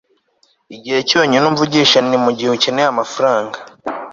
[0.75, 3.57] igihe cyonyine umvugisha ni mugihe ukeneye amafaranga